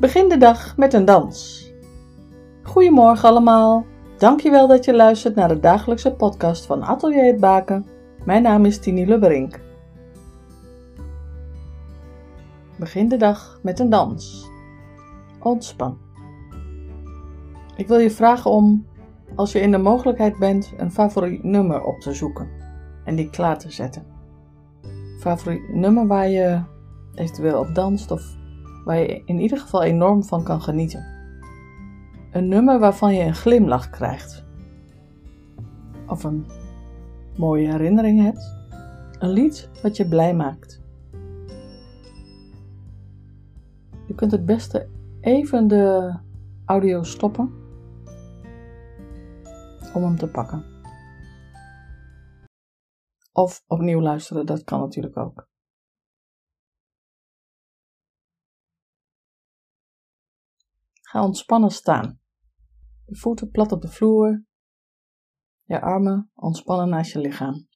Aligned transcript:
Begin 0.00 0.28
de 0.28 0.36
dag 0.36 0.76
met 0.76 0.92
een 0.92 1.04
dans. 1.04 1.64
Goedemorgen 2.62 3.28
allemaal. 3.28 3.84
Dankjewel 4.18 4.68
dat 4.68 4.84
je 4.84 4.94
luistert 4.94 5.34
naar 5.34 5.48
de 5.48 5.60
dagelijkse 5.60 6.12
podcast 6.12 6.66
van 6.66 6.82
Atelier 6.82 7.24
het 7.24 7.40
Baken. 7.40 7.86
Mijn 8.24 8.42
naam 8.42 8.64
is 8.64 8.78
Tini 8.78 9.06
Lubberink. 9.06 9.60
Begin 12.78 13.08
de 13.08 13.16
dag 13.16 13.58
met 13.62 13.78
een 13.78 13.90
dans. 13.90 14.48
Ontspan. 15.40 15.98
Ik 17.76 17.88
wil 17.88 17.98
je 17.98 18.10
vragen 18.10 18.50
om, 18.50 18.86
als 19.34 19.52
je 19.52 19.60
in 19.60 19.70
de 19.70 19.78
mogelijkheid 19.78 20.38
bent, 20.38 20.72
een 20.76 20.92
favoriet 20.92 21.42
nummer 21.42 21.84
op 21.84 22.00
te 22.00 22.12
zoeken 22.12 22.48
en 23.04 23.14
die 23.14 23.30
klaar 23.30 23.58
te 23.58 23.70
zetten. 23.70 24.06
Favoriet 25.18 25.74
nummer 25.74 26.06
waar 26.06 26.28
je 26.28 26.62
eventueel 27.14 27.58
op 27.58 27.74
danst 27.74 28.10
of 28.10 28.38
waar 28.84 28.98
je 28.98 29.22
in 29.24 29.40
ieder 29.40 29.58
geval 29.58 29.82
enorm 29.82 30.24
van 30.24 30.44
kan 30.44 30.62
genieten. 30.62 31.06
Een 32.32 32.48
nummer 32.48 32.78
waarvan 32.78 33.14
je 33.14 33.22
een 33.22 33.34
glimlach 33.34 33.90
krijgt. 33.90 34.44
Of 36.06 36.24
een 36.24 36.46
mooie 37.36 37.70
herinnering 37.70 38.22
hebt. 38.22 38.58
Een 39.18 39.30
lied 39.30 39.70
wat 39.82 39.96
je 39.96 40.08
blij 40.08 40.34
maakt. 40.34 40.82
Je 44.06 44.14
kunt 44.14 44.30
het 44.30 44.46
beste 44.46 44.88
even 45.20 45.68
de 45.68 46.14
audio 46.64 47.02
stoppen 47.02 47.52
om 49.94 50.02
hem 50.02 50.16
te 50.16 50.28
pakken. 50.28 50.64
Of 53.32 53.64
opnieuw 53.66 54.00
luisteren, 54.00 54.46
dat 54.46 54.64
kan 54.64 54.80
natuurlijk 54.80 55.16
ook. 55.16 55.49
Ga 61.10 61.24
ontspannen 61.24 61.70
staan. 61.70 62.20
Je 63.04 63.16
voeten 63.16 63.50
plat 63.50 63.72
op 63.72 63.82
de 63.82 63.88
vloer. 63.88 64.44
Je 65.62 65.80
armen 65.80 66.30
ontspannen 66.34 66.88
naast 66.88 67.12
je 67.12 67.18
lichaam. 67.18 67.68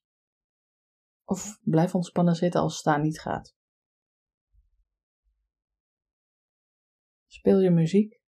Of 1.24 1.58
blijf 1.62 1.94
ontspannen 1.94 2.34
zitten 2.34 2.60
als 2.60 2.76
staan 2.76 3.02
niet 3.02 3.20
gaat. 3.20 3.54
Speel 7.26 7.60
je 7.60 7.70
muziek. 7.70 8.20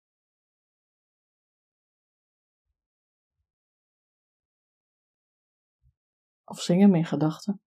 Of 6.44 6.60
zing 6.60 6.80
hem 6.80 6.94
in 6.94 7.04
gedachten. 7.04 7.60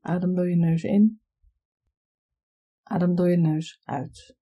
Adem 0.00 0.34
door 0.34 0.48
je 0.48 0.56
neus 0.56 0.82
in. 0.82 1.24
Adem 2.88 3.14
door 3.14 3.30
je 3.30 3.36
neus 3.36 3.80
uit. 3.84 4.36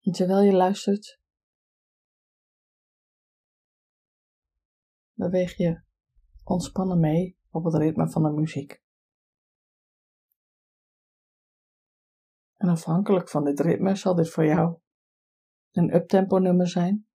En 0.00 0.12
terwijl 0.12 0.40
je 0.40 0.52
luistert, 0.52 1.20
beweeg 5.12 5.56
je 5.56 5.82
ontspannen 6.42 7.00
mee 7.00 7.38
op 7.50 7.64
het 7.64 7.74
ritme 7.74 8.10
van 8.10 8.22
de 8.22 8.30
muziek. 8.30 8.82
En 12.56 12.68
afhankelijk 12.68 13.28
van 13.28 13.44
dit 13.44 13.60
ritme 13.60 13.96
zal 13.96 14.14
dit 14.14 14.30
voor 14.30 14.44
jou 14.44 14.80
een 15.70 15.94
uptempo 15.94 16.38
nummer 16.38 16.68
zijn 16.68 17.08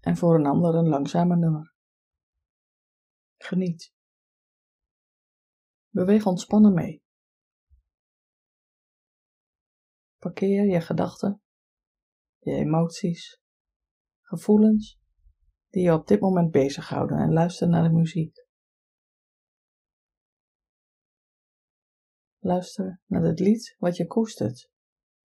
en 0.00 0.16
voor 0.16 0.34
een 0.34 0.46
ander 0.46 0.74
een 0.74 0.88
langzamer 0.88 1.38
nummer. 1.38 1.74
Geniet. 3.36 3.98
Beweeg 5.90 6.26
ontspannen 6.26 6.74
mee. 6.74 7.02
Parkeer 10.18 10.64
je 10.64 10.80
gedachten, 10.80 11.42
je 12.38 12.52
emoties, 12.52 13.40
gevoelens 14.20 14.98
die 15.68 15.82
je 15.82 15.92
op 15.92 16.06
dit 16.06 16.20
moment 16.20 16.50
bezighouden 16.50 17.18
en 17.18 17.32
luister 17.32 17.68
naar 17.68 17.82
de 17.82 17.94
muziek. 17.94 18.46
Luister 22.38 23.00
naar 23.06 23.22
het 23.22 23.38
lied 23.38 23.76
wat 23.78 23.96
je 23.96 24.06
koestert, 24.06 24.70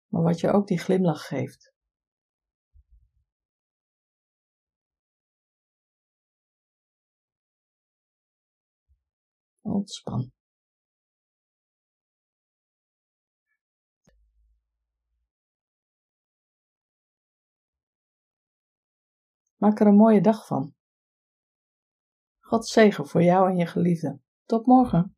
maar 0.08 0.22
wat 0.22 0.40
je 0.40 0.52
ook 0.52 0.68
die 0.68 0.80
glimlach 0.80 1.28
geeft. 1.28 1.74
Ontspan. 9.62 10.32
Maak 19.62 19.80
er 19.80 19.88
een 19.88 19.96
mooie 19.96 20.22
dag 20.22 20.46
van. 20.48 20.74
God 22.40 22.68
zegen 22.68 23.08
voor 23.08 23.24
jou 23.24 23.50
en 23.50 23.58
je 23.58 23.66
geliefde. 23.66 24.20
Tot 24.46 24.66
morgen. 24.66 25.16